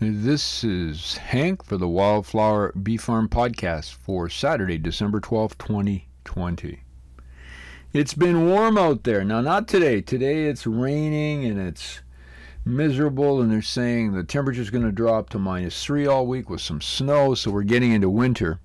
This 0.00 0.62
is 0.62 1.16
Hank 1.16 1.64
for 1.64 1.76
the 1.76 1.88
Wildflower 1.88 2.70
Bee 2.80 2.96
Farm 2.96 3.28
podcast 3.28 3.94
for 3.94 4.28
Saturday, 4.28 4.78
December 4.78 5.20
12th, 5.20 5.58
2020. 5.58 6.84
It's 7.92 8.14
been 8.14 8.46
warm 8.46 8.78
out 8.78 9.02
there. 9.02 9.24
Now, 9.24 9.40
not 9.40 9.66
today. 9.66 10.00
Today 10.00 10.44
it's 10.44 10.68
raining 10.68 11.46
and 11.46 11.58
it's 11.58 12.02
miserable, 12.64 13.40
and 13.40 13.50
they're 13.50 13.60
saying 13.60 14.12
the 14.12 14.22
temperature's 14.22 14.70
going 14.70 14.84
to 14.84 14.92
drop 14.92 15.30
to 15.30 15.38
minus 15.40 15.84
three 15.84 16.06
all 16.06 16.28
week 16.28 16.48
with 16.48 16.60
some 16.60 16.80
snow, 16.80 17.34
so 17.34 17.50
we're 17.50 17.64
getting 17.64 17.90
into 17.90 18.08
winter. 18.08 18.60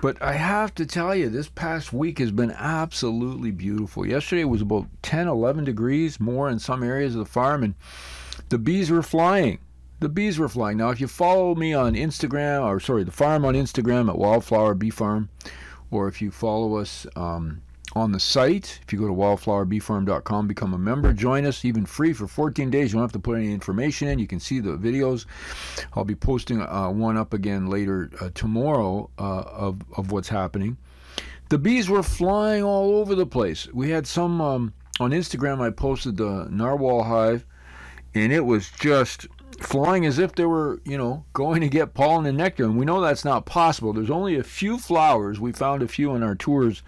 But 0.00 0.22
I 0.22 0.34
have 0.34 0.72
to 0.76 0.86
tell 0.86 1.16
you, 1.16 1.30
this 1.30 1.48
past 1.48 1.92
week 1.92 2.20
has 2.20 2.30
been 2.30 2.52
absolutely 2.52 3.50
beautiful. 3.50 4.06
Yesterday 4.06 4.42
it 4.42 4.44
was 4.44 4.62
about 4.62 4.86
10, 5.02 5.26
11 5.26 5.64
degrees 5.64 6.20
more 6.20 6.48
in 6.48 6.60
some 6.60 6.84
areas 6.84 7.16
of 7.16 7.18
the 7.18 7.26
farm, 7.26 7.64
and 7.64 7.74
the 8.50 8.58
bees 8.58 8.92
were 8.92 9.02
flying 9.02 9.58
the 10.00 10.08
bees 10.08 10.38
were 10.38 10.48
flying. 10.48 10.78
Now, 10.78 10.90
if 10.90 11.00
you 11.00 11.08
follow 11.08 11.54
me 11.54 11.72
on 11.72 11.94
Instagram, 11.94 12.64
or 12.64 12.80
sorry, 12.80 13.04
the 13.04 13.10
farm 13.10 13.44
on 13.44 13.54
Instagram 13.54 14.08
at 14.08 14.18
Wildflower 14.18 14.74
Bee 14.74 14.90
Farm, 14.90 15.28
or 15.90 16.08
if 16.08 16.20
you 16.20 16.30
follow 16.30 16.76
us 16.76 17.06
um, 17.16 17.62
on 17.94 18.12
the 18.12 18.20
site, 18.20 18.80
if 18.82 18.92
you 18.92 18.98
go 18.98 19.06
to 19.06 19.12
wildflowerbeefarm.com, 19.12 20.48
become 20.48 20.74
a 20.74 20.78
member, 20.78 21.12
join 21.12 21.46
us 21.46 21.64
even 21.64 21.86
free 21.86 22.12
for 22.12 22.26
14 22.26 22.70
days. 22.70 22.92
You 22.92 22.94
don't 22.94 23.04
have 23.04 23.12
to 23.12 23.18
put 23.18 23.38
any 23.38 23.52
information 23.52 24.08
in. 24.08 24.18
You 24.18 24.26
can 24.26 24.40
see 24.40 24.60
the 24.60 24.76
videos. 24.76 25.26
I'll 25.94 26.04
be 26.04 26.16
posting 26.16 26.60
uh, 26.60 26.90
one 26.90 27.16
up 27.16 27.32
again 27.32 27.68
later 27.68 28.10
uh, 28.20 28.30
tomorrow 28.34 29.10
uh, 29.18 29.42
of, 29.42 29.82
of 29.96 30.10
what's 30.10 30.28
happening. 30.28 30.76
The 31.50 31.58
bees 31.58 31.88
were 31.88 32.02
flying 32.02 32.64
all 32.64 32.96
over 32.96 33.14
the 33.14 33.26
place. 33.26 33.68
We 33.72 33.90
had 33.90 34.06
some 34.06 34.40
um, 34.40 34.74
on 34.98 35.10
Instagram. 35.10 35.60
I 35.60 35.70
posted 35.70 36.16
the 36.16 36.48
narwhal 36.50 37.04
hive, 37.04 37.46
and 38.14 38.32
it 38.32 38.44
was 38.44 38.70
just 38.70 39.28
flying 39.60 40.06
as 40.06 40.18
if 40.18 40.34
they 40.34 40.44
were, 40.44 40.80
you 40.84 40.98
know, 40.98 41.24
going 41.32 41.60
to 41.60 41.68
get 41.68 41.94
pollen 41.94 42.26
and 42.26 42.38
nectar. 42.38 42.64
And 42.64 42.76
we 42.76 42.84
know 42.84 43.00
that's 43.00 43.24
not 43.24 43.46
possible. 43.46 43.92
There's 43.92 44.10
only 44.10 44.36
a 44.36 44.42
few 44.42 44.78
flowers. 44.78 45.40
We 45.40 45.52
found 45.52 45.82
a 45.82 45.88
few 45.88 46.12
on 46.12 46.22
our 46.22 46.34
tours. 46.34 46.82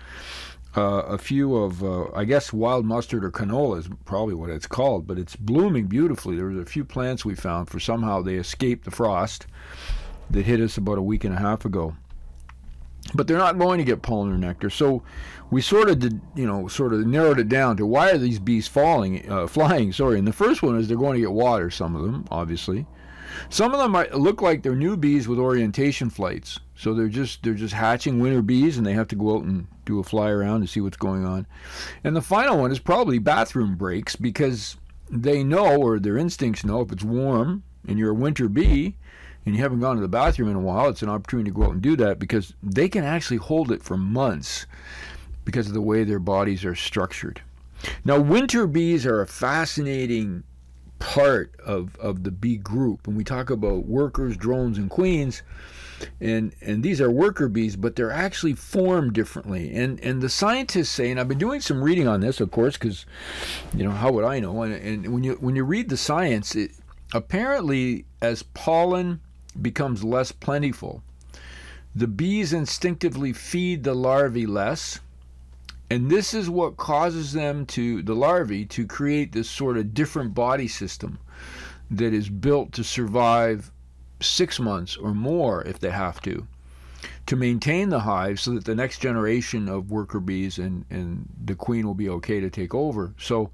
Uh, 0.76 1.02
a 1.06 1.16
few 1.16 1.56
of, 1.56 1.82
uh, 1.82 2.12
I 2.12 2.24
guess, 2.24 2.52
wild 2.52 2.84
mustard 2.84 3.24
or 3.24 3.30
canola 3.30 3.78
is 3.78 3.88
probably 4.04 4.34
what 4.34 4.50
it's 4.50 4.66
called, 4.66 5.06
but 5.06 5.18
it's 5.18 5.34
blooming 5.34 5.86
beautifully. 5.86 6.36
There 6.36 6.46
was 6.46 6.58
a 6.58 6.66
few 6.66 6.84
plants 6.84 7.24
we 7.24 7.34
found 7.34 7.70
for 7.70 7.80
somehow 7.80 8.20
they 8.20 8.34
escaped 8.34 8.84
the 8.84 8.90
frost 8.90 9.46
that 10.28 10.44
hit 10.44 10.60
us 10.60 10.76
about 10.76 10.98
a 10.98 11.02
week 11.02 11.24
and 11.24 11.34
a 11.34 11.38
half 11.38 11.64
ago 11.64 11.96
but 13.14 13.26
they're 13.26 13.38
not 13.38 13.58
going 13.58 13.78
to 13.78 13.84
get 13.84 14.02
pollen 14.02 14.32
or 14.32 14.38
nectar. 14.38 14.70
So 14.70 15.02
we 15.50 15.60
sort 15.60 15.88
of 15.88 15.98
did, 15.98 16.20
you 16.34 16.46
know, 16.46 16.68
sort 16.68 16.92
of 16.92 17.06
narrowed 17.06 17.38
it 17.38 17.48
down 17.48 17.76
to 17.76 17.86
why 17.86 18.10
are 18.10 18.18
these 18.18 18.38
bees 18.38 18.66
falling, 18.66 19.30
uh, 19.30 19.46
flying? 19.46 19.92
Sorry. 19.92 20.18
And 20.18 20.26
the 20.26 20.32
first 20.32 20.62
one 20.62 20.78
is 20.78 20.88
they're 20.88 20.96
going 20.96 21.14
to 21.14 21.20
get 21.20 21.32
water. 21.32 21.70
Some 21.70 21.94
of 21.94 22.02
them, 22.02 22.26
obviously. 22.30 22.86
Some 23.50 23.72
of 23.72 23.80
them 23.80 23.92
might 23.92 24.14
look 24.14 24.40
like 24.40 24.62
they're 24.62 24.74
new 24.74 24.96
bees 24.96 25.28
with 25.28 25.38
orientation 25.38 26.10
flights. 26.10 26.58
So 26.74 26.94
they're 26.94 27.08
just 27.08 27.42
they're 27.42 27.54
just 27.54 27.74
hatching 27.74 28.18
winter 28.20 28.42
bees, 28.42 28.76
and 28.76 28.86
they 28.86 28.92
have 28.92 29.08
to 29.08 29.16
go 29.16 29.36
out 29.36 29.44
and 29.44 29.66
do 29.84 29.98
a 29.98 30.04
fly 30.04 30.30
around 30.30 30.60
to 30.62 30.66
see 30.66 30.80
what's 30.80 30.96
going 30.96 31.24
on. 31.24 31.46
And 32.04 32.16
the 32.16 32.22
final 32.22 32.58
one 32.58 32.72
is 32.72 32.78
probably 32.78 33.18
bathroom 33.18 33.76
breaks 33.76 34.16
because 34.16 34.76
they 35.10 35.44
know 35.44 35.76
or 35.76 35.98
their 35.98 36.16
instincts 36.16 36.64
know 36.64 36.80
if 36.80 36.92
it's 36.92 37.04
warm 37.04 37.62
and 37.86 37.98
you're 37.98 38.10
a 38.10 38.14
winter 38.14 38.48
bee 38.48 38.96
and 39.46 39.54
you 39.54 39.62
haven't 39.62 39.80
gone 39.80 39.94
to 39.94 40.02
the 40.02 40.08
bathroom 40.08 40.50
in 40.50 40.56
a 40.56 40.60
while, 40.60 40.88
it's 40.88 41.02
an 41.02 41.08
opportunity 41.08 41.50
to 41.50 41.54
go 41.54 41.64
out 41.64 41.72
and 41.72 41.80
do 41.80 41.96
that 41.96 42.18
because 42.18 42.52
they 42.62 42.88
can 42.88 43.04
actually 43.04 43.36
hold 43.36 43.70
it 43.70 43.82
for 43.82 43.96
months 43.96 44.66
because 45.44 45.68
of 45.68 45.72
the 45.72 45.80
way 45.80 46.02
their 46.02 46.18
bodies 46.18 46.64
are 46.64 46.74
structured. 46.74 47.40
Now, 48.04 48.18
winter 48.18 48.66
bees 48.66 49.06
are 49.06 49.20
a 49.20 49.26
fascinating 49.26 50.42
part 50.98 51.54
of, 51.64 51.96
of 51.96 52.24
the 52.24 52.32
bee 52.32 52.56
group. 52.56 53.06
When 53.06 53.16
we 53.16 53.22
talk 53.22 53.48
about 53.50 53.86
workers, 53.86 54.36
drones, 54.36 54.78
and 54.78 54.90
queens, 54.90 55.42
and 56.20 56.52
and 56.60 56.82
these 56.82 57.00
are 57.00 57.10
worker 57.10 57.48
bees, 57.48 57.74
but 57.74 57.96
they're 57.96 58.10
actually 58.10 58.52
formed 58.52 59.14
differently. 59.14 59.74
And 59.74 59.98
and 60.00 60.20
the 60.20 60.28
scientists 60.28 60.90
say, 60.90 61.10
and 61.10 61.18
I've 61.18 61.28
been 61.28 61.38
doing 61.38 61.60
some 61.60 61.82
reading 61.82 62.06
on 62.06 62.20
this, 62.20 62.40
of 62.40 62.50
course, 62.50 62.76
because 62.76 63.06
you 63.74 63.84
know 63.84 63.92
how 63.92 64.12
would 64.12 64.24
I 64.24 64.40
know? 64.40 64.62
And, 64.62 64.74
and 64.74 65.14
when 65.14 65.24
you 65.24 65.34
when 65.34 65.56
you 65.56 65.64
read 65.64 65.88
the 65.88 65.96
science, 65.96 66.54
it, 66.54 66.72
apparently 67.14 68.04
as 68.20 68.42
pollen 68.42 69.20
becomes 69.62 70.04
less 70.04 70.32
plentiful. 70.32 71.02
The 71.94 72.06
bees 72.06 72.52
instinctively 72.52 73.32
feed 73.32 73.84
the 73.84 73.94
larvae 73.94 74.46
less, 74.46 75.00
and 75.90 76.10
this 76.10 76.34
is 76.34 76.50
what 76.50 76.76
causes 76.76 77.32
them 77.32 77.64
to, 77.66 78.02
the 78.02 78.14
larvae, 78.14 78.66
to 78.66 78.86
create 78.86 79.32
this 79.32 79.48
sort 79.48 79.76
of 79.76 79.94
different 79.94 80.34
body 80.34 80.68
system 80.68 81.18
that 81.90 82.12
is 82.12 82.28
built 82.28 82.72
to 82.72 82.84
survive 82.84 83.70
six 84.20 84.58
months 84.58 84.96
or 84.96 85.14
more 85.14 85.62
if 85.62 85.78
they 85.78 85.90
have 85.90 86.20
to, 86.22 86.46
to 87.26 87.36
maintain 87.36 87.88
the 87.88 88.00
hive 88.00 88.40
so 88.40 88.52
that 88.52 88.64
the 88.64 88.74
next 88.74 88.98
generation 88.98 89.68
of 89.68 89.90
worker 89.90 90.20
bees 90.20 90.58
and, 90.58 90.84
and 90.90 91.28
the 91.44 91.54
queen 91.54 91.86
will 91.86 91.94
be 91.94 92.08
okay 92.08 92.40
to 92.40 92.50
take 92.50 92.74
over. 92.74 93.14
So 93.18 93.50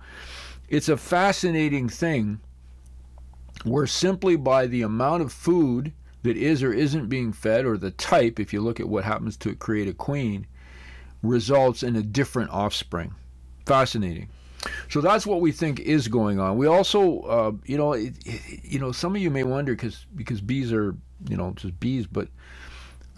it's 0.69 0.89
a 0.89 0.97
fascinating 0.97 1.89
thing 1.89 2.41
where 3.65 3.87
simply 3.87 4.37
by 4.37 4.67
the 4.67 4.83
amount 4.83 5.23
of 5.23 5.33
food 5.33 5.93
that 6.23 6.37
is 6.37 6.63
or 6.63 6.73
isn't 6.73 7.09
being 7.09 7.33
fed, 7.33 7.65
or 7.65 7.77
the 7.77 7.91
type, 7.91 8.39
if 8.39 8.53
you 8.53 8.61
look 8.61 8.79
at 8.79 8.89
what 8.89 9.05
happens 9.05 9.37
to 9.39 9.55
create 9.55 9.89
a 9.89 9.93
queen, 9.93 10.47
results 11.23 11.83
in 11.83 11.97
a 11.97 12.03
different 12.03 12.51
offspring. 12.51 13.15
Fascinating. 13.67 14.29
So 14.89 15.01
that's 15.01 15.27
what 15.27 15.41
we 15.41 15.51
think 15.51 15.81
is 15.81 16.07
going 16.07 16.39
on. 16.39 16.57
We 16.57 16.67
also, 16.67 17.21
uh, 17.23 17.53
you 17.65 17.77
know, 17.77 17.93
it, 17.93 18.15
it, 18.25 18.65
you 18.65 18.79
know, 18.79 18.93
some 18.93 19.17
of 19.17 19.21
you 19.21 19.31
may 19.31 19.43
wonder 19.43 19.73
because 19.73 20.07
because 20.15 20.41
bees 20.41 20.73
are, 20.73 20.95
you 21.29 21.37
know, 21.37 21.53
just 21.57 21.79
bees, 21.81 22.07
but 22.07 22.29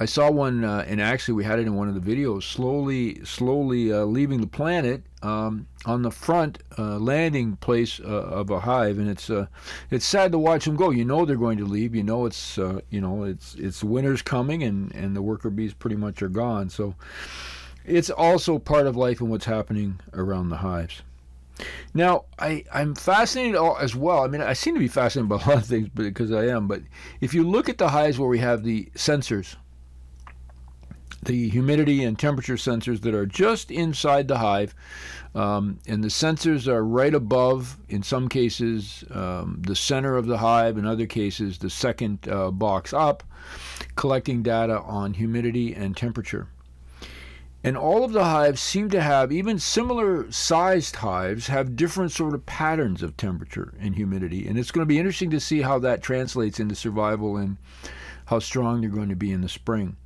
I 0.00 0.06
saw 0.06 0.28
one, 0.28 0.64
uh, 0.64 0.84
and 0.88 1.00
actually 1.00 1.34
we 1.34 1.44
had 1.44 1.60
it 1.60 1.66
in 1.66 1.76
one 1.76 1.88
of 1.88 1.94
the 1.94 2.14
videos, 2.14 2.42
slowly, 2.42 3.24
slowly 3.24 3.92
uh, 3.92 4.04
leaving 4.04 4.40
the 4.40 4.46
planet 4.46 5.04
um, 5.22 5.68
on 5.86 6.02
the 6.02 6.10
front 6.10 6.58
uh, 6.76 6.98
landing 6.98 7.56
place 7.56 8.00
uh, 8.00 8.06
of 8.06 8.50
a 8.50 8.58
hive, 8.58 8.98
and 8.98 9.08
it's 9.08 9.30
uh, 9.30 9.46
it's 9.90 10.04
sad 10.04 10.32
to 10.32 10.38
watch 10.38 10.64
them 10.64 10.74
go. 10.74 10.90
You 10.90 11.04
know 11.04 11.24
they're 11.24 11.36
going 11.36 11.58
to 11.58 11.64
leave. 11.64 11.94
You 11.94 12.02
know 12.02 12.26
it's 12.26 12.58
uh, 12.58 12.80
you 12.90 13.00
know 13.00 13.22
it's 13.22 13.54
it's 13.54 13.84
winter's 13.84 14.22
coming, 14.22 14.64
and 14.64 14.92
and 14.94 15.14
the 15.14 15.22
worker 15.22 15.48
bees 15.48 15.74
pretty 15.74 15.96
much 15.96 16.22
are 16.22 16.28
gone. 16.28 16.70
So 16.70 16.96
it's 17.84 18.10
also 18.10 18.58
part 18.58 18.88
of 18.88 18.96
life 18.96 19.20
and 19.20 19.30
what's 19.30 19.44
happening 19.44 20.00
around 20.12 20.48
the 20.48 20.56
hives. 20.56 21.02
Now, 21.92 22.24
I, 22.38 22.64
I'm 22.72 22.96
fascinated 22.96 23.60
as 23.80 23.94
well. 23.94 24.24
I 24.24 24.26
mean, 24.26 24.40
I 24.40 24.54
seem 24.54 24.74
to 24.74 24.80
be 24.80 24.88
fascinated 24.88 25.28
by 25.28 25.36
a 25.36 25.48
lot 25.48 25.58
of 25.58 25.66
things 25.66 25.88
because 25.88 26.32
I 26.32 26.48
am. 26.48 26.66
But 26.66 26.82
if 27.20 27.32
you 27.32 27.48
look 27.48 27.68
at 27.68 27.78
the 27.78 27.88
hives 27.88 28.18
where 28.18 28.28
we 28.28 28.40
have 28.40 28.64
the 28.64 28.86
sensors, 28.96 29.54
the 31.24 31.48
humidity 31.48 32.04
and 32.04 32.18
temperature 32.18 32.54
sensors 32.56 33.00
that 33.02 33.14
are 33.14 33.26
just 33.26 33.70
inside 33.70 34.28
the 34.28 34.38
hive. 34.38 34.74
Um, 35.34 35.78
and 35.86 36.02
the 36.02 36.08
sensors 36.08 36.68
are 36.68 36.84
right 36.84 37.14
above, 37.14 37.76
in 37.88 38.02
some 38.02 38.28
cases, 38.28 39.04
um, 39.10 39.62
the 39.66 39.74
center 39.74 40.16
of 40.16 40.26
the 40.26 40.38
hive, 40.38 40.78
in 40.78 40.86
other 40.86 41.06
cases, 41.06 41.58
the 41.58 41.70
second 41.70 42.28
uh, 42.28 42.50
box 42.50 42.92
up, 42.92 43.24
collecting 43.96 44.42
data 44.42 44.80
on 44.80 45.14
humidity 45.14 45.74
and 45.74 45.96
temperature. 45.96 46.48
And 47.64 47.78
all 47.78 48.04
of 48.04 48.12
the 48.12 48.24
hives 48.24 48.60
seem 48.60 48.90
to 48.90 49.00
have, 49.00 49.32
even 49.32 49.58
similar 49.58 50.30
sized 50.30 50.96
hives, 50.96 51.46
have 51.46 51.76
different 51.76 52.12
sort 52.12 52.34
of 52.34 52.44
patterns 52.44 53.02
of 53.02 53.16
temperature 53.16 53.72
and 53.80 53.96
humidity. 53.96 54.46
And 54.46 54.58
it's 54.58 54.70
going 54.70 54.82
to 54.82 54.86
be 54.86 54.98
interesting 54.98 55.30
to 55.30 55.40
see 55.40 55.62
how 55.62 55.78
that 55.78 56.02
translates 56.02 56.60
into 56.60 56.74
survival 56.74 57.38
and 57.38 57.56
how 58.26 58.38
strong 58.38 58.82
they're 58.82 58.90
going 58.90 59.08
to 59.08 59.16
be 59.16 59.32
in 59.32 59.40
the 59.40 59.48
spring. 59.48 59.96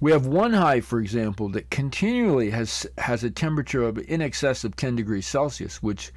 We 0.00 0.12
have 0.12 0.26
one 0.26 0.52
hive, 0.52 0.84
for 0.84 1.00
example, 1.00 1.48
that 1.50 1.70
continually 1.70 2.50
has 2.50 2.86
has 2.98 3.24
a 3.24 3.30
temperature 3.30 3.82
of 3.82 3.98
in 3.98 4.22
excess 4.22 4.64
of 4.64 4.76
10 4.76 4.96
degrees 4.96 5.26
Celsius, 5.26 5.82
which 5.82 6.12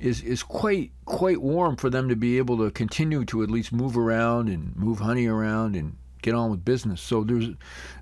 is 0.00 0.22
is 0.22 0.42
quite 0.42 0.92
quite 1.04 1.40
warm 1.42 1.76
for 1.76 1.90
them 1.90 2.08
to 2.08 2.16
be 2.16 2.38
able 2.38 2.56
to 2.58 2.70
continue 2.70 3.24
to 3.26 3.42
at 3.42 3.50
least 3.50 3.72
move 3.72 3.96
around 3.96 4.48
and 4.48 4.74
move 4.76 5.00
honey 5.00 5.26
around 5.26 5.76
and 5.76 5.96
get 6.22 6.34
on 6.34 6.50
with 6.50 6.64
business. 6.64 7.00
So 7.00 7.22
there's 7.22 7.50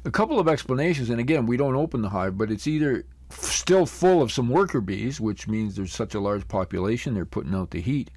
a 0.05 0.11
couple 0.11 0.39
of 0.39 0.49
explanations, 0.49 1.11
and 1.11 1.21
again, 1.21 1.47
we 1.47 1.57
don't 1.57 1.77
open 1.77 2.03
the 2.03 2.09
hive, 2.09 2.39
but 2.39 2.51
it's 2.51 2.67
either 2.67 3.05
still 3.31 3.87
full 3.87 4.23
of 4.23 4.33
some 4.33 4.49
worker 4.49 4.81
bees, 4.81 5.21
which 5.21 5.49
means 5.49 5.75
there's 5.75 5.93
such 5.93 6.15
a 6.15 6.21
large 6.21 6.47
population 6.49 7.15
they're 7.15 7.25
putting 7.25 7.55
out 7.55 7.71
the 7.71 7.81
heat, 7.81 8.11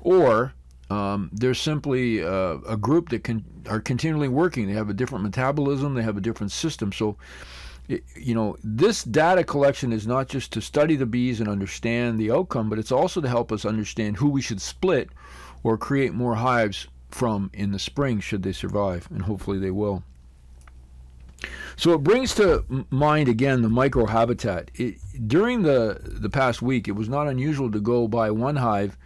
or 0.00 0.52
um, 0.90 1.30
they're 1.32 1.54
simply 1.54 2.22
uh, 2.22 2.58
a 2.68 2.76
group 2.76 3.08
that 3.10 3.24
can, 3.24 3.44
are 3.68 3.80
continually 3.80 4.28
working. 4.28 4.66
They 4.66 4.74
have 4.74 4.90
a 4.90 4.94
different 4.94 5.24
metabolism. 5.24 5.94
They 5.94 6.02
have 6.02 6.16
a 6.16 6.20
different 6.20 6.52
system. 6.52 6.92
So, 6.92 7.16
you 7.88 8.34
know, 8.34 8.56
this 8.62 9.04
data 9.04 9.44
collection 9.44 9.92
is 9.92 10.06
not 10.06 10.28
just 10.28 10.52
to 10.52 10.60
study 10.60 10.96
the 10.96 11.06
bees 11.06 11.40
and 11.40 11.48
understand 11.48 12.18
the 12.18 12.30
outcome, 12.30 12.68
but 12.68 12.78
it's 12.78 12.92
also 12.92 13.20
to 13.20 13.28
help 13.28 13.52
us 13.52 13.64
understand 13.64 14.16
who 14.16 14.28
we 14.28 14.42
should 14.42 14.60
split 14.60 15.10
or 15.62 15.78
create 15.78 16.12
more 16.12 16.34
hives 16.34 16.86
from 17.10 17.50
in 17.54 17.72
the 17.72 17.78
spring 17.78 18.20
should 18.20 18.42
they 18.42 18.52
survive, 18.52 19.08
and 19.10 19.22
hopefully 19.22 19.58
they 19.58 19.70
will. 19.70 20.02
So 21.76 21.92
it 21.92 22.02
brings 22.02 22.34
to 22.36 22.64
mind 22.90 23.28
again 23.28 23.62
the 23.62 23.68
microhabitat. 23.68 24.68
It, 24.74 24.98
during 25.28 25.62
the 25.62 26.00
the 26.02 26.30
past 26.30 26.62
week, 26.62 26.88
it 26.88 26.92
was 26.92 27.08
not 27.08 27.28
unusual 27.28 27.70
to 27.70 27.80
go 27.80 28.08
by 28.08 28.30
one 28.30 28.56
hive 28.56 28.96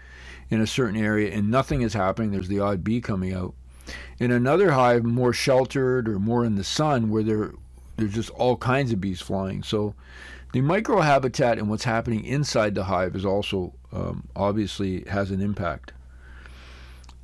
in 0.50 0.60
a 0.60 0.66
certain 0.66 0.96
area 0.96 1.32
and 1.32 1.50
nothing 1.50 1.82
is 1.82 1.94
happening. 1.94 2.30
There's 2.30 2.48
the 2.48 2.60
odd 2.60 2.84
bee 2.84 3.00
coming 3.00 3.32
out. 3.32 3.54
In 4.18 4.30
another 4.30 4.72
hive, 4.72 5.04
more 5.04 5.32
sheltered 5.32 6.08
or 6.08 6.18
more 6.18 6.44
in 6.44 6.56
the 6.56 6.64
sun, 6.64 7.10
where 7.10 7.22
there 7.22 7.52
there's 7.96 8.14
just 8.14 8.30
all 8.30 8.56
kinds 8.56 8.92
of 8.92 9.00
bees 9.00 9.20
flying. 9.20 9.62
So 9.62 9.94
the 10.52 10.60
microhabitat 10.60 11.58
and 11.58 11.68
what's 11.68 11.84
happening 11.84 12.24
inside 12.24 12.74
the 12.74 12.84
hive 12.84 13.16
is 13.16 13.24
also 13.24 13.74
um, 13.92 14.28
obviously 14.36 15.04
has 15.08 15.30
an 15.30 15.40
impact. 15.40 15.92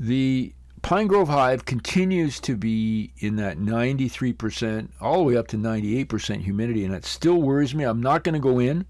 The 0.01 0.53
Pine 0.83 1.07
Grove 1.07 1.29
Hive 1.29 1.65
continues 1.65 2.41
to 2.41 2.57
be 2.57 3.13
in 3.19 3.37
that 3.37 3.57
93%, 3.59 4.89
all 5.01 5.19
the 5.19 5.23
way 5.23 5.37
up 5.37 5.47
to 5.49 5.57
98% 5.57 6.43
humidity, 6.43 6.85
and 6.85 6.93
that 6.93 7.07
still 7.07 7.41
worries 7.41 7.75
me. 7.75 7.85
I'm 7.85 8.03
not 8.03 8.23
going 8.23 8.35
to 8.35 8.39
go 8.41 8.59
in 8.59 8.85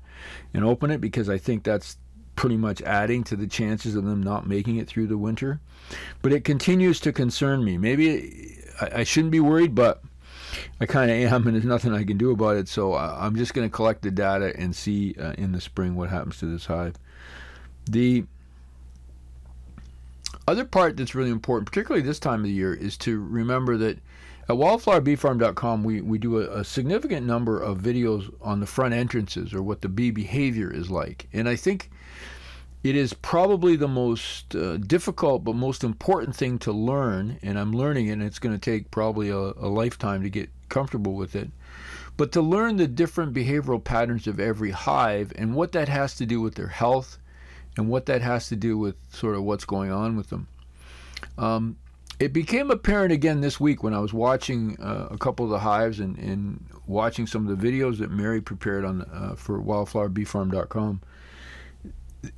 and 0.52 0.64
open 0.64 0.90
it 0.90 1.00
because 1.00 1.28
I 1.28 1.38
think 1.38 1.62
that's 1.62 1.96
pretty 2.36 2.56
much 2.56 2.82
adding 2.82 3.24
to 3.24 3.36
the 3.36 3.46
chances 3.46 3.94
of 3.94 4.04
them 4.04 4.22
not 4.22 4.46
making 4.46 4.76
it 4.76 4.88
through 4.88 5.06
the 5.06 5.18
winter. 5.18 5.60
But 6.22 6.32
it 6.32 6.44
continues 6.44 7.00
to 7.00 7.12
concern 7.12 7.64
me. 7.64 7.78
Maybe 7.78 8.58
I, 8.80 9.00
I 9.00 9.04
shouldn't 9.04 9.32
be 9.32 9.40
worried, 9.40 9.74
but 9.74 10.02
I 10.80 10.86
kind 10.86 11.10
of 11.10 11.16
am, 11.16 11.46
and 11.46 11.54
there's 11.54 11.64
nothing 11.64 11.92
I 11.92 12.04
can 12.04 12.18
do 12.18 12.30
about 12.30 12.56
it. 12.56 12.68
So 12.68 12.94
I, 12.94 13.26
am 13.26 13.36
just 13.36 13.54
going 13.54 13.68
to 13.68 13.74
collect 13.74 14.02
the 14.02 14.10
data 14.10 14.52
and 14.56 14.74
see 14.74 15.14
uh, 15.20 15.32
in 15.32 15.52
the 15.52 15.60
spring 15.60 15.94
what 15.94 16.10
happens 16.10 16.38
to 16.38 16.46
this 16.46 16.66
hive. 16.66 16.94
The 17.86 18.24
other 20.46 20.64
part 20.64 20.96
that's 20.96 21.14
really 21.14 21.30
important, 21.30 21.66
particularly 21.66 22.06
this 22.06 22.18
time 22.18 22.40
of 22.40 22.44
the 22.44 22.52
year, 22.52 22.74
is 22.74 22.96
to 22.98 23.20
remember 23.20 23.76
that 23.78 23.98
at 24.48 24.56
wildflowerbeefarm.com 24.56 25.84
we, 25.84 26.00
we 26.00 26.18
do 26.18 26.40
a, 26.40 26.60
a, 26.60 26.64
significant 26.64 27.26
number 27.26 27.60
of 27.60 27.78
videos 27.78 28.32
on 28.42 28.60
the 28.60 28.66
front 28.66 28.94
entrances 28.94 29.54
or 29.54 29.62
what 29.62 29.80
the 29.80 29.88
bee 29.88 30.10
behavior 30.10 30.72
is 30.72 30.90
like. 30.90 31.28
And 31.32 31.48
I 31.48 31.56
think 31.56 31.90
it 32.82 32.96
is 32.96 33.14
probably 33.14 33.76
the 33.76 33.88
most 33.88 34.54
uh, 34.54 34.76
difficult 34.76 35.42
but 35.42 35.54
most 35.54 35.82
important 35.82 36.36
thing 36.36 36.58
to 36.60 36.72
learn, 36.72 37.38
and 37.42 37.58
I'm 37.58 37.72
learning 37.72 38.08
it, 38.08 38.12
and 38.12 38.22
it's 38.22 38.38
going 38.38 38.54
to 38.54 38.60
take 38.60 38.90
probably 38.90 39.30
a, 39.30 39.36
a 39.36 39.68
lifetime 39.68 40.22
to 40.22 40.28
get 40.28 40.50
comfortable 40.68 41.14
with 41.14 41.34
it. 41.34 41.50
But 42.18 42.30
to 42.32 42.42
learn 42.42 42.76
the 42.76 42.86
different 42.86 43.32
behavioral 43.32 43.82
patterns 43.82 44.26
of 44.26 44.38
every 44.38 44.70
hive 44.70 45.32
and 45.36 45.54
what 45.54 45.72
that 45.72 45.88
has 45.88 46.14
to 46.16 46.26
do 46.26 46.40
with 46.40 46.54
their 46.54 46.68
health 46.68 47.18
and 47.76 47.88
what 47.88 48.06
that 48.06 48.20
has 48.20 48.48
to 48.48 48.56
do 48.56 48.76
with 48.76 48.96
sort 49.10 49.34
of 49.34 49.42
what's 49.42 49.64
going 49.64 49.90
on 49.90 50.16
with 50.16 50.28
them. 50.28 50.46
Um, 51.38 51.76
it 52.18 52.32
became 52.32 52.70
apparent 52.70 53.12
again 53.12 53.40
this 53.40 53.58
week 53.58 53.82
when 53.82 53.92
I 53.92 53.98
was 53.98 54.12
watching 54.12 54.78
uh, 54.80 55.08
a 55.10 55.18
couple 55.18 55.44
of 55.44 55.50
the 55.50 55.58
hives 55.58 56.00
and, 56.00 56.16
and, 56.18 56.64
watching 56.86 57.26
some 57.26 57.48
of 57.48 57.58
the 57.58 57.66
videos 57.66 57.96
that 57.96 58.10
Mary 58.10 58.42
prepared 58.42 58.84
on 58.84 59.00
uh, 59.10 59.34
for 59.38 59.58
wildflowerbeefarm.com. 59.58 61.00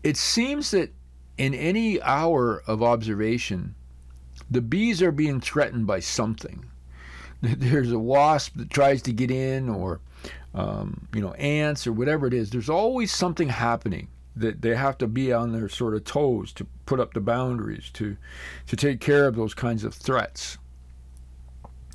It 0.04 0.16
seems 0.16 0.70
that 0.70 0.94
in 1.36 1.52
any 1.52 2.00
hour 2.00 2.62
of 2.68 2.80
observation, 2.80 3.74
the 4.48 4.60
bees 4.60 5.02
are 5.02 5.10
being 5.10 5.40
threatened 5.40 5.88
by 5.88 5.98
something. 5.98 6.64
There's 7.42 7.90
a 7.90 7.98
wasp 7.98 8.52
that 8.54 8.70
tries 8.70 9.02
to 9.02 9.12
get 9.12 9.32
in, 9.32 9.68
or 9.68 10.00
um, 10.54 11.08
you 11.12 11.20
know, 11.20 11.32
ants, 11.32 11.84
or 11.84 11.92
whatever 11.92 12.28
it 12.28 12.32
is. 12.32 12.50
There's 12.50 12.70
always 12.70 13.10
something 13.10 13.48
happening 13.48 14.06
that 14.36 14.60
they 14.60 14.76
have 14.76 14.98
to 14.98 15.06
be 15.06 15.32
on 15.32 15.52
their 15.52 15.68
sort 15.68 15.94
of 15.94 16.04
toes 16.04 16.52
to 16.52 16.66
put 16.84 17.00
up 17.00 17.14
the 17.14 17.20
boundaries 17.20 17.90
to 17.94 18.16
to 18.66 18.76
take 18.76 19.00
care 19.00 19.26
of 19.26 19.34
those 19.34 19.54
kinds 19.54 19.82
of 19.82 19.94
threats. 19.94 20.58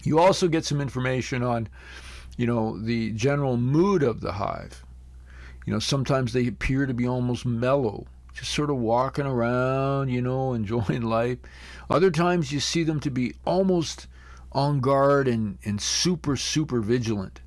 You 0.03 0.19
also 0.19 0.47
get 0.47 0.65
some 0.65 0.81
information 0.81 1.43
on, 1.43 1.69
you 2.35 2.47
know, 2.47 2.79
the 2.79 3.11
general 3.11 3.57
mood 3.57 4.01
of 4.01 4.21
the 4.21 4.33
hive. 4.33 4.83
You 5.65 5.73
know, 5.73 5.79
sometimes 5.79 6.33
they 6.33 6.47
appear 6.47 6.87
to 6.87 6.93
be 6.93 7.07
almost 7.07 7.45
mellow, 7.45 8.07
just 8.33 8.51
sort 8.51 8.71
of 8.71 8.77
walking 8.77 9.27
around, 9.27 10.09
you 10.09 10.21
know, 10.21 10.53
enjoying 10.55 11.03
life. 11.03 11.37
Other 11.89 12.09
times 12.09 12.51
you 12.51 12.59
see 12.59 12.83
them 12.83 12.99
to 13.01 13.11
be 13.11 13.35
almost 13.45 14.07
on 14.51 14.79
guard 14.79 15.27
and, 15.27 15.59
and 15.63 15.79
super, 15.79 16.35
super 16.35 16.81
vigilant. 16.81 17.39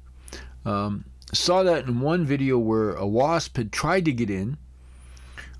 Um, 0.64 1.04
saw 1.32 1.64
that 1.64 1.86
in 1.86 2.00
one 2.00 2.24
video 2.24 2.56
where 2.58 2.94
a 2.94 3.06
wasp 3.06 3.56
had 3.56 3.72
tried 3.72 4.04
to 4.04 4.12
get 4.12 4.30
in 4.30 4.56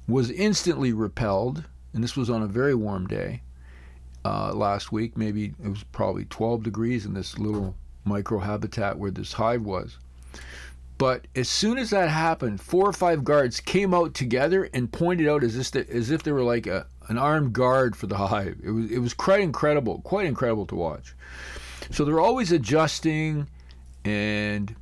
was 0.07 0.31
instantly 0.31 0.93
repelled, 0.93 1.65
and 1.93 2.03
this 2.03 2.17
was 2.17 2.31
on 2.31 2.43
a 2.43 2.47
very 2.47 2.75
warm 2.75 3.07
day 3.07 3.43
uh, 4.25 4.53
last 4.53 4.93
week. 4.93 5.17
Maybe 5.17 5.55
it 5.63 5.69
was 5.69 5.85
probably 5.85 6.25
12 6.27 6.63
degrees 6.63 7.07
in 7.07 7.15
this 7.15 7.39
little 7.39 7.75
micro 8.05 8.39
habitat 8.39 8.99
where 8.99 9.11
this 9.11 9.33
hive 9.33 9.63
was. 9.63 9.99
But 10.97 11.27
as 11.35 11.49
soon 11.49 11.79
as 11.79 11.91
that 11.91 12.09
happened, 12.09 12.61
four 12.61 12.89
or 12.89 12.93
five 12.93 13.25
guards 13.25 13.61
came 13.61 13.93
out 13.93 14.15
together 14.15 14.69
and 14.73 14.93
pointed 14.93 15.29
out 15.29 15.43
as 15.43 15.57
if 15.57 15.71
they, 15.73 15.85
as 15.87 16.11
if 16.11 16.23
they 16.23 16.31
were 16.31 16.45
like 16.45 16.67
a, 16.67 16.87
an 17.09 17.19
armed 17.19 17.53
guard 17.53 17.97
for 17.97 18.07
the 18.07 18.17
hive. 18.17 18.61
It 18.63 18.71
was 18.71 18.91
it 18.91 18.99
was 18.99 19.13
quite 19.13 19.41
incredible, 19.41 20.01
quite 20.03 20.27
incredible 20.27 20.67
to 20.67 20.77
watch. 20.77 21.15
So 21.91 22.05
they're 22.05 22.21
always 22.21 22.53
adjusting 22.53 23.49
and 24.05 24.75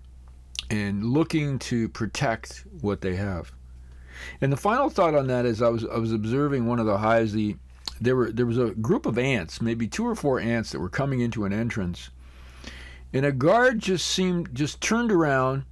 and 0.69 1.05
looking 1.05 1.59
to 1.61 1.89
protect 1.89 2.65
what 2.81 3.01
they 3.01 3.17
have. 3.17 3.53
And 4.41 4.53
the 4.53 4.57
final 4.57 4.91
thought 4.91 5.15
on 5.15 5.27
that 5.29 5.47
is 5.47 5.63
I 5.63 5.69
was 5.69 5.85
I 5.85 5.99
was 5.99 6.13
observing 6.13 6.67
one 6.67 6.79
of 6.79 6.87
the 6.87 6.99
hives. 6.99 7.33
The 7.33 7.57
there 8.01 8.17
were 8.17 8.31
there 8.31 8.47
was 8.47 8.59
a 8.59 8.71
group 8.71 9.07
of 9.07 9.19
ants, 9.19 9.61
maybe 9.61 9.87
two 9.87 10.07
or 10.07 10.15
four 10.15 10.41
ants 10.41 10.73
that 10.73 10.81
were 10.81 10.89
coming 10.89 11.21
into 11.21 11.45
an 11.45 11.53
entrance, 11.53 12.11
and 13.13 13.25
a 13.25 13.33
guard 13.33 13.79
just 13.79 14.07
seemed 14.07 14.55
just 14.55 14.81
turned 14.81 15.13
around, 15.13 15.65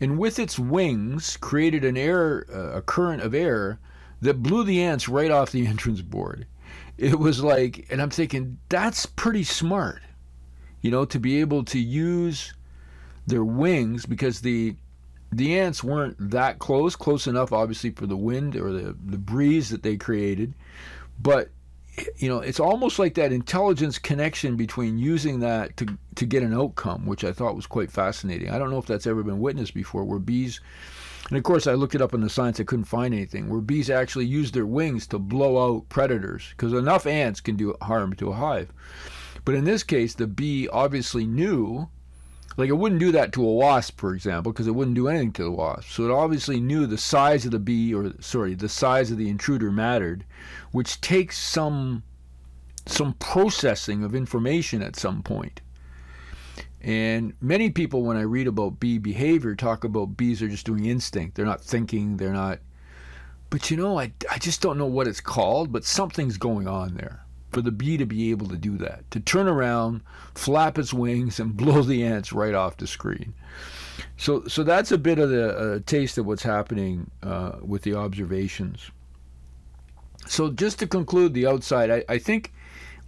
and 0.00 0.18
with 0.18 0.38
its 0.38 0.58
wings 0.58 1.36
created 1.36 1.84
an 1.84 1.96
air 1.96 2.46
uh, 2.52 2.78
a 2.78 2.82
current 2.82 3.22
of 3.22 3.34
air 3.34 3.78
that 4.20 4.42
blew 4.42 4.64
the 4.64 4.82
ants 4.82 5.08
right 5.08 5.30
off 5.30 5.52
the 5.52 5.66
entrance 5.68 6.00
board. 6.00 6.46
It 6.96 7.18
was 7.18 7.42
like, 7.42 7.86
and 7.90 8.00
I'm 8.00 8.10
thinking 8.10 8.58
that's 8.68 9.04
pretty 9.04 9.42
smart, 9.42 10.00
you 10.80 10.90
know, 10.90 11.04
to 11.04 11.18
be 11.18 11.40
able 11.40 11.64
to 11.64 11.78
use 11.78 12.54
their 13.26 13.44
wings 13.44 14.06
because 14.06 14.40
the 14.40 14.76
the 15.36 15.58
ants 15.58 15.82
weren't 15.82 16.16
that 16.30 16.58
close, 16.58 16.96
close 16.96 17.26
enough, 17.26 17.52
obviously, 17.52 17.90
for 17.90 18.06
the 18.06 18.16
wind 18.16 18.56
or 18.56 18.72
the, 18.72 18.96
the 19.04 19.18
breeze 19.18 19.70
that 19.70 19.82
they 19.82 19.96
created. 19.96 20.54
But, 21.20 21.50
you 22.16 22.28
know, 22.28 22.40
it's 22.40 22.60
almost 22.60 22.98
like 22.98 23.14
that 23.14 23.32
intelligence 23.32 23.98
connection 23.98 24.56
between 24.56 24.98
using 24.98 25.40
that 25.40 25.76
to, 25.76 25.98
to 26.16 26.26
get 26.26 26.42
an 26.42 26.54
outcome, 26.54 27.06
which 27.06 27.24
I 27.24 27.32
thought 27.32 27.56
was 27.56 27.66
quite 27.66 27.90
fascinating. 27.90 28.50
I 28.50 28.58
don't 28.58 28.70
know 28.70 28.78
if 28.78 28.86
that's 28.86 29.06
ever 29.06 29.22
been 29.22 29.40
witnessed 29.40 29.74
before, 29.74 30.04
where 30.04 30.18
bees, 30.18 30.60
and 31.28 31.38
of 31.38 31.44
course, 31.44 31.66
I 31.66 31.74
looked 31.74 31.94
it 31.94 32.02
up 32.02 32.14
in 32.14 32.20
the 32.20 32.28
science, 32.28 32.58
I 32.58 32.64
couldn't 32.64 32.84
find 32.84 33.14
anything, 33.14 33.48
where 33.48 33.60
bees 33.60 33.90
actually 33.90 34.26
use 34.26 34.50
their 34.50 34.66
wings 34.66 35.06
to 35.08 35.18
blow 35.18 35.76
out 35.76 35.88
predators, 35.88 36.48
because 36.50 36.72
enough 36.72 37.06
ants 37.06 37.40
can 37.40 37.56
do 37.56 37.74
harm 37.80 38.14
to 38.16 38.30
a 38.30 38.34
hive. 38.34 38.72
But 39.44 39.54
in 39.54 39.64
this 39.64 39.82
case, 39.82 40.14
the 40.14 40.26
bee 40.26 40.68
obviously 40.68 41.26
knew 41.26 41.88
like 42.56 42.68
it 42.68 42.74
wouldn't 42.74 43.00
do 43.00 43.12
that 43.12 43.32
to 43.32 43.46
a 43.46 43.52
wasp, 43.52 43.98
for 43.98 44.14
example, 44.14 44.52
because 44.52 44.66
it 44.66 44.74
wouldn't 44.74 44.94
do 44.94 45.08
anything 45.08 45.32
to 45.32 45.42
the 45.44 45.50
wasp. 45.50 45.90
So 45.90 46.04
it 46.04 46.10
obviously 46.10 46.60
knew 46.60 46.86
the 46.86 46.98
size 46.98 47.44
of 47.44 47.50
the 47.50 47.58
bee, 47.58 47.92
or 47.92 48.12
sorry, 48.20 48.54
the 48.54 48.68
size 48.68 49.10
of 49.10 49.18
the 49.18 49.28
intruder 49.28 49.72
mattered, 49.72 50.24
which 50.70 51.00
takes 51.00 51.38
some 51.38 52.02
some 52.86 53.14
processing 53.14 54.04
of 54.04 54.14
information 54.14 54.82
at 54.82 54.94
some 54.94 55.22
point. 55.22 55.60
And 56.80 57.32
many 57.40 57.70
people, 57.70 58.02
when 58.02 58.18
I 58.18 58.22
read 58.22 58.46
about 58.46 58.78
bee 58.78 58.98
behavior, 58.98 59.54
talk 59.54 59.84
about 59.84 60.18
bees 60.18 60.42
are 60.42 60.48
just 60.48 60.66
doing 60.66 60.84
instinct. 60.84 61.34
They're 61.34 61.46
not 61.46 61.62
thinking. 61.62 62.18
They're 62.18 62.32
not. 62.32 62.58
But 63.48 63.70
you 63.70 63.76
know, 63.76 63.98
I, 63.98 64.12
I 64.30 64.38
just 64.38 64.60
don't 64.60 64.78
know 64.78 64.86
what 64.86 65.08
it's 65.08 65.20
called, 65.20 65.72
but 65.72 65.84
something's 65.84 66.36
going 66.36 66.68
on 66.68 66.94
there 66.94 67.23
for 67.54 67.62
the 67.62 67.70
bee 67.70 67.96
to 67.96 68.04
be 68.04 68.32
able 68.32 68.48
to 68.48 68.56
do 68.56 68.76
that, 68.78 69.08
to 69.12 69.20
turn 69.20 69.46
around, 69.46 70.02
flap 70.34 70.76
its 70.76 70.92
wings, 70.92 71.38
and 71.38 71.56
blow 71.56 71.82
the 71.82 72.04
ants 72.04 72.32
right 72.32 72.54
off 72.54 72.76
the 72.76 72.86
screen. 72.86 73.32
So, 74.16 74.44
so 74.48 74.64
that's 74.64 74.90
a 74.90 74.98
bit 74.98 75.20
of 75.20 75.30
the 75.30 75.56
uh, 75.56 75.78
taste 75.86 76.18
of 76.18 76.26
what's 76.26 76.42
happening 76.42 77.10
uh, 77.22 77.52
with 77.62 77.82
the 77.82 77.94
observations. 77.94 78.90
So, 80.26 80.50
just 80.50 80.80
to 80.80 80.86
conclude 80.86 81.32
the 81.32 81.46
outside, 81.46 81.90
I, 81.90 82.04
I 82.08 82.18
think 82.18 82.52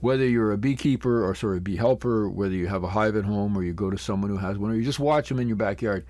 whether 0.01 0.27
you're 0.27 0.53
a 0.53 0.59
beekeeper 0.59 1.27
or 1.27 1.35
sort 1.35 1.57
of 1.57 1.65
bee 1.65 1.77
helper, 1.77 2.29
whether 2.29 2.55
you 2.55 2.69
have 2.69 2.85
a 2.85 2.89
hive 2.89 3.17
at 3.17 3.25
home 3.25 3.57
or 3.57 3.65
you 3.65 3.73
go 3.73 3.91
to 3.91 3.99
someone 3.99 4.31
who 4.31 4.37
has 4.37 4.59
one, 4.59 4.71
or 4.71 4.77
you 4.77 4.85
just 4.85 5.01
watch 5.01 5.29
them 5.29 5.41
in 5.41 5.49
your 5.49 5.57
backyard, 5.57 6.07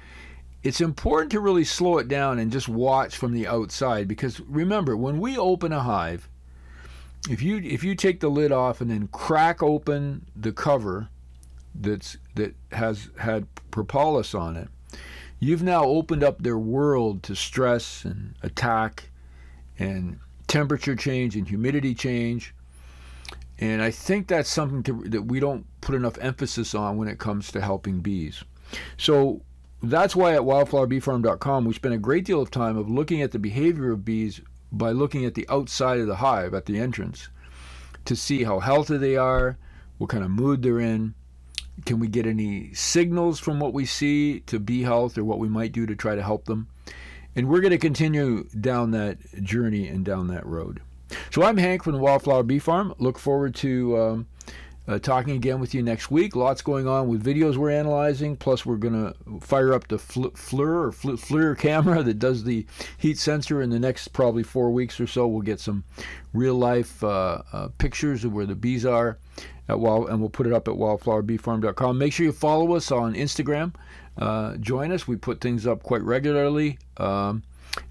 it's 0.63 0.81
important 0.81 1.31
to 1.33 1.41
really 1.41 1.65
slow 1.65 1.99
it 1.99 2.09
down 2.09 2.39
and 2.39 2.53
just 2.53 2.69
watch 2.69 3.17
from 3.17 3.33
the 3.33 3.47
outside 3.47 4.09
because 4.09 4.41
remember, 4.41 4.97
when 4.97 5.21
we 5.21 5.39
open 5.39 5.73
a 5.73 5.81
hive, 5.81 6.29
if 7.29 7.43
you 7.43 7.59
if 7.59 7.83
you 7.83 7.95
take 7.95 8.21
the 8.21 8.29
lid 8.29 8.53
off 8.53 8.81
and 8.81 8.91
then 8.91 9.09
crack 9.09 9.63
open 9.63 10.27
the 10.35 10.53
cover 10.53 11.09
that's 11.75 12.17
that 12.35 12.55
has 12.73 13.11
had 13.19 13.47
propolis 13.71 14.35
on 14.35 14.57
it, 14.57 14.69
you've 15.41 15.63
now 15.63 15.85
opened 15.85 16.23
up 16.23 16.43
their 16.43 16.59
world 16.59 17.23
to 17.25 17.35
stress 17.35 18.05
and 18.05 18.35
attack 18.43 19.11
and 19.79 20.19
temperature 20.47 20.97
change 20.97 21.37
and 21.37 21.49
humidity 21.49 21.95
change. 21.95 22.55
And 23.59 23.83
I 23.83 23.91
think 23.91 24.29
that's 24.29 24.51
something 24.51 24.83
to, 24.83 25.03
that 25.09 25.23
we 25.23 25.41
don't 25.41 25.65
put 25.81 25.95
enough 25.95 26.19
emphasis 26.21 26.75
on 26.75 26.99
when 26.99 27.09
it 27.09 27.19
comes 27.19 27.51
to 27.53 27.61
helping 27.61 28.01
bees. 28.01 28.45
So 28.99 29.41
that's 29.83 30.15
why 30.15 30.35
at 30.35 30.43
wildflowerbeefarm.com 30.43 31.65
we 31.65 31.75
spend 31.75 31.95
a 31.95 31.99
great 31.99 32.25
deal 32.25 32.41
of 32.41 32.51
time 32.51 32.77
of 32.77 32.91
looking 32.91 33.23
at 33.23 33.33
the 33.33 33.39
behavior 33.39 33.93
of 33.93 34.05
bees 34.05 34.41
by 34.79 34.91
looking 34.93 35.25
at 35.25 35.35
the 35.35 35.49
outside 35.49 36.01
of 36.01 36.07
the 36.07 36.17
hive 36.17 36.55
at 36.55 36.67
the 36.67 36.79
entrance 36.79 37.29
to 38.05 38.17
see 38.17 38.45
how 38.45 38.61
healthy 38.61 38.97
they 38.97 39.17
are, 39.17 39.59
what 39.99 40.11
kind 40.11 40.25
of 40.25 40.31
mood 40.31 40.63
they're 40.63 40.81
in. 40.81 41.15
Can 41.85 41.99
we 41.99 42.09
get 42.09 42.27
any 42.27 42.73
signals 42.73 43.39
from 43.39 43.61
what 43.61 43.75
we 43.75 43.85
see 43.85 44.41
to 44.41 44.59
bee 44.59 44.83
health 44.83 45.19
or 45.19 45.25
what 45.25 45.39
we 45.39 45.49
might 45.49 45.73
do 45.73 45.85
to 45.87 45.95
try 45.95 46.15
to 46.15 46.23
help 46.23 46.47
them? 46.47 46.69
And 47.35 47.49
we're 47.49 47.61
going 47.61 47.73
to 47.73 47.79
continue 47.79 48.49
down 48.59 48.93
that 48.93 49.19
journey 49.43 49.87
and 49.89 50.05
down 50.05 50.29
that 50.29 50.47
road. 50.47 50.81
So 51.31 51.43
I'm 51.43 51.59
Hank 51.59 51.85
from 51.85 51.93
the 51.93 51.99
Wildflower 51.99 52.45
Bee 52.45 52.59
Farm. 52.59 52.95
Look 52.99 53.19
forward 53.19 53.55
to 53.57 53.99
um, 53.99 54.27
uh, 54.89 54.99
talking 54.99 55.35
again 55.35 55.61
with 55.61 55.75
you 55.75 55.83
next 55.83 56.11
week. 56.11 56.37
Lots 56.37 56.63
going 56.63 56.87
on 56.87 57.09
with 57.09 57.25
videos 57.25 57.57
we're 57.57 57.71
analyzing. 57.71 58.37
Plus, 58.37 58.65
we're 58.65 58.77
going 58.77 58.95
to 58.95 59.41
fire 59.41 59.73
up 59.73 59.89
the 59.89 59.97
FLIR 59.97 60.61
or 60.61 60.93
FLIR 60.93 61.59
camera 61.59 62.03
that 62.03 62.19
does 62.19 62.45
the 62.45 62.67
heat 62.99 63.19
sensor 63.19 63.63
in 63.63 63.71
the 63.71 63.79
next 63.79 64.09
probably 64.09 64.43
four 64.43 64.71
weeks 64.71 65.01
or 65.01 65.07
so. 65.07 65.27
We'll 65.27 65.43
get 65.43 65.61
some 65.61 65.85
real 66.33 66.55
life 66.55 67.03
uh, 67.03 67.43
uh, 67.53 67.69
pictures 67.79 68.25
of 68.25 68.33
where 68.33 68.47
the 68.47 68.55
bees 68.55 68.87
are 68.87 69.19
at 69.69 69.81
Wild, 69.81 70.09
and 70.09 70.21
we'll 70.21 70.31
put 70.31 70.47
it 70.47 70.53
up 70.53 70.69
at 70.69 70.75
wildflowerbeefarm.com. 70.75 71.99
Make 71.99 72.13
sure 72.13 72.27
you 72.27 72.33
follow 72.33 72.75
us 72.75 72.93
on 72.93 73.15
Instagram. 73.15 73.75
Uh, 74.17 74.57
join 74.57 74.93
us. 74.93 75.09
We 75.09 75.17
put 75.17 75.41
things 75.41 75.67
up 75.67 75.83
quite 75.83 76.03
regularly. 76.03 76.79
Um, 76.97 77.43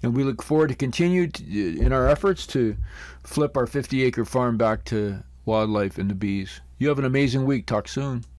and 0.02 0.16
we 0.16 0.24
look 0.24 0.42
forward 0.42 0.68
to 0.68 0.74
continue 0.74 1.28
to, 1.28 1.78
in 1.78 1.92
our 1.92 2.08
efforts 2.08 2.46
to 2.48 2.76
flip 3.22 3.56
our 3.56 3.66
50 3.66 4.02
acre 4.02 4.24
farm 4.24 4.56
back 4.56 4.84
to 4.86 5.22
wildlife 5.46 5.96
and 5.96 6.10
the 6.10 6.14
bees. 6.14 6.60
You 6.78 6.88
have 6.88 6.98
an 6.98 7.06
amazing 7.06 7.46
week. 7.46 7.64
Talk 7.64 7.88
soon. 7.88 8.26